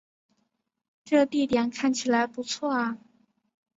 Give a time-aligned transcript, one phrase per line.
[1.05, 2.97] 这地点看起来不错啊